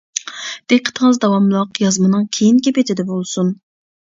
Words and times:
دىققىتىڭىز 0.71 1.19
داۋاملىق 1.25 1.83
يازمىنىڭ 1.83 2.25
كېيىنكى 2.39 2.75
بېتىدە 2.79 3.07
بولسۇن! 3.13 3.55